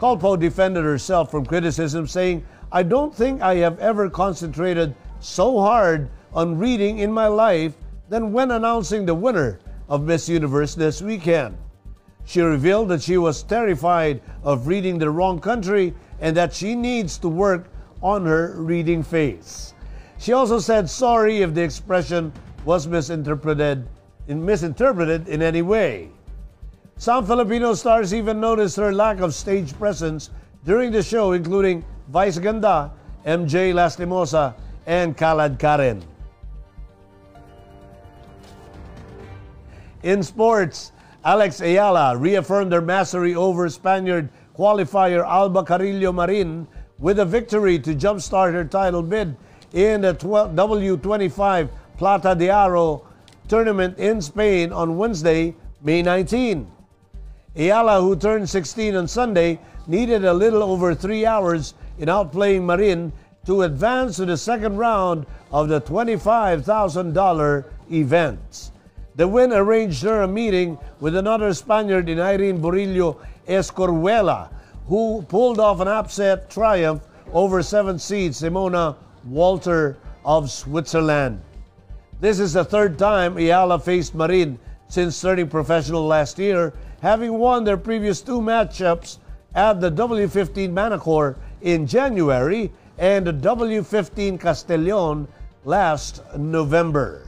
Culpo 0.00 0.40
defended 0.40 0.82
herself 0.82 1.30
from 1.30 1.44
criticism, 1.44 2.06
saying, 2.06 2.42
I 2.72 2.82
don't 2.82 3.14
think 3.14 3.42
I 3.42 3.56
have 3.56 3.78
ever 3.80 4.08
concentrated 4.08 4.94
so 5.20 5.60
hard 5.60 6.08
on 6.32 6.58
reading 6.58 6.98
in 6.98 7.12
my 7.12 7.26
life 7.26 7.74
than 8.08 8.32
when 8.32 8.50
announcing 8.50 9.06
the 9.06 9.14
winner 9.14 9.58
of 9.88 10.04
Miss 10.04 10.28
Universe 10.28 10.74
this 10.74 11.02
weekend. 11.02 11.56
She 12.24 12.40
revealed 12.40 12.88
that 12.88 13.02
she 13.02 13.16
was 13.16 13.42
terrified 13.42 14.20
of 14.42 14.66
reading 14.66 14.98
the 14.98 15.10
wrong 15.10 15.40
country 15.40 15.94
and 16.20 16.36
that 16.36 16.52
she 16.52 16.74
needs 16.74 17.16
to 17.18 17.28
work 17.28 17.70
on 18.02 18.26
her 18.26 18.54
reading 18.56 19.02
face. 19.02 19.74
She 20.18 20.32
also 20.32 20.58
said 20.58 20.90
sorry 20.90 21.42
if 21.42 21.54
the 21.54 21.62
expression 21.62 22.32
was 22.64 22.86
misinterpreted 22.86 23.86
in, 24.26 24.44
misinterpreted 24.44 25.28
in 25.28 25.40
any 25.40 25.62
way. 25.62 26.10
Some 26.96 27.24
Filipino 27.24 27.74
stars 27.74 28.12
even 28.12 28.40
noticed 28.40 28.76
her 28.76 28.92
lack 28.92 29.20
of 29.20 29.32
stage 29.32 29.72
presence 29.78 30.30
during 30.64 30.90
the 30.90 31.02
show, 31.02 31.32
including 31.32 31.84
Vice 32.08 32.38
Ganda, 32.38 32.92
MJ 33.24 33.72
Lastimosa, 33.72 34.54
and 34.86 35.16
Kalad 35.16 35.58
Karen. 35.58 36.02
In 40.02 40.22
sports, 40.22 40.92
Alex 41.24 41.60
Eala 41.60 42.18
reaffirmed 42.18 42.70
their 42.70 42.80
mastery 42.80 43.34
over 43.34 43.68
Spaniard 43.68 44.28
qualifier 44.56 45.26
Alba 45.26 45.64
Carrillo 45.64 46.12
Marin 46.12 46.68
with 47.00 47.18
a 47.18 47.24
victory 47.24 47.80
to 47.80 47.94
jumpstart 47.94 48.52
her 48.52 48.64
title 48.64 49.02
bid 49.02 49.36
in 49.72 50.02
the 50.02 50.14
W25 50.14 51.68
Platja 51.98 52.38
d'Aro 52.38 53.04
tournament 53.48 53.98
in 53.98 54.20
Spain 54.22 54.72
on 54.72 54.96
Wednesday, 54.96 55.54
May 55.82 56.02
19. 56.02 56.70
Eala, 57.56 58.00
who 58.00 58.14
turned 58.14 58.48
16 58.48 58.94
on 58.94 59.08
Sunday, 59.08 59.58
needed 59.88 60.24
a 60.24 60.32
little 60.32 60.62
over 60.62 60.94
three 60.94 61.26
hours 61.26 61.74
in 61.98 62.08
outplaying 62.08 62.62
Marin 62.62 63.12
to 63.46 63.62
advance 63.62 64.16
to 64.16 64.26
the 64.26 64.36
second 64.36 64.76
round 64.76 65.26
of 65.50 65.68
the 65.68 65.80
$25,000 65.80 67.64
event. 67.90 68.70
The 69.18 69.26
win 69.26 69.52
arranged 69.52 70.04
her 70.04 70.22
a 70.22 70.28
meeting 70.28 70.78
with 71.00 71.16
another 71.16 71.52
Spaniard 71.52 72.08
in 72.08 72.20
Irene 72.20 72.62
Burillo 72.62 73.16
Escorihuela, 73.48 74.48
who 74.86 75.22
pulled 75.22 75.58
off 75.58 75.80
an 75.80 75.88
upset 75.88 76.48
triumph 76.48 77.02
over 77.32 77.60
seven 77.60 77.98
seed 77.98 78.30
Simona 78.30 78.94
Waltert 79.28 79.96
of 80.24 80.52
Switzerland. 80.52 81.40
This 82.20 82.38
is 82.38 82.52
the 82.52 82.64
third 82.64 82.96
time 82.96 83.34
Eala 83.34 83.82
faced 83.82 84.14
Marin 84.14 84.56
since 84.86 85.20
turning 85.20 85.48
professional 85.48 86.06
last 86.06 86.38
year, 86.38 86.72
having 87.02 87.32
won 87.32 87.64
their 87.64 87.76
previous 87.76 88.20
two 88.20 88.40
matchups 88.40 89.18
at 89.56 89.80
the 89.80 89.90
W15 89.90 90.70
Manacor 90.70 91.34
in 91.62 91.88
January 91.88 92.70
and 92.98 93.26
the 93.26 93.32
W15 93.32 94.38
Castellon 94.38 95.26
last 95.64 96.22
November. 96.36 97.27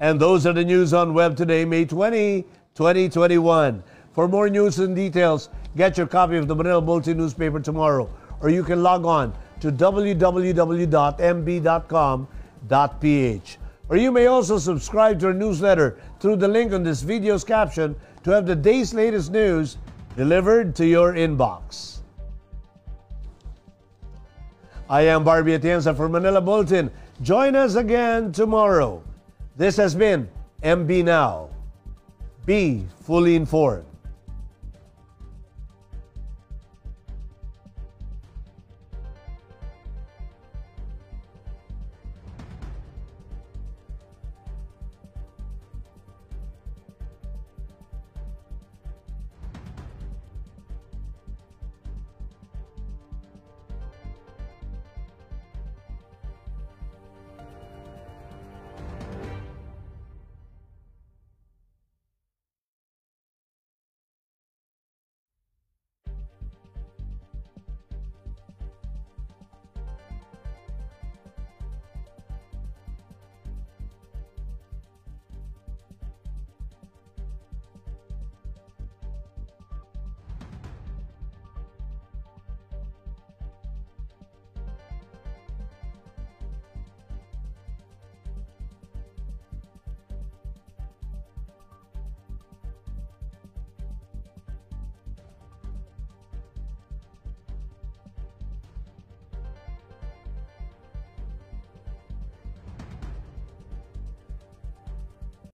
And 0.00 0.20
those 0.20 0.46
are 0.46 0.52
the 0.52 0.64
news 0.64 0.94
on 0.94 1.12
web 1.14 1.36
today, 1.36 1.64
May 1.64 1.84
20, 1.84 2.42
2021. 2.74 3.82
For 4.12 4.28
more 4.28 4.48
news 4.48 4.78
and 4.78 4.94
details, 4.94 5.48
get 5.76 5.98
your 5.98 6.06
copy 6.06 6.36
of 6.36 6.46
the 6.46 6.54
Manila 6.54 6.80
Bulletin 6.80 7.16
newspaper 7.18 7.58
tomorrow, 7.60 8.08
or 8.40 8.50
you 8.50 8.62
can 8.62 8.82
log 8.82 9.04
on 9.04 9.32
to 9.60 9.72
www.mb.com.ph. 9.72 10.38
Or 13.90 13.96
you 13.96 14.12
may 14.12 14.26
also 14.26 14.58
subscribe 14.58 15.18
to 15.20 15.28
our 15.28 15.34
newsletter 15.34 15.98
through 16.20 16.36
the 16.36 16.48
link 16.48 16.72
on 16.72 16.82
this 16.82 17.02
video's 17.02 17.42
caption 17.42 17.96
to 18.22 18.30
have 18.30 18.46
the 18.46 18.54
day's 18.54 18.92
latest 18.92 19.32
news 19.32 19.78
delivered 20.16 20.76
to 20.76 20.86
your 20.86 21.14
inbox. 21.14 22.00
I 24.90 25.02
am 25.02 25.24
Barbie 25.24 25.58
Atienza 25.58 25.96
for 25.96 26.08
Manila 26.08 26.40
Bulletin. 26.40 26.90
Join 27.22 27.56
us 27.56 27.74
again 27.74 28.32
tomorrow. 28.32 29.02
This 29.58 29.76
has 29.76 29.92
been 29.92 30.28
MB 30.62 31.04
Now. 31.04 31.50
Be 32.46 32.86
fully 33.02 33.34
informed. 33.34 33.84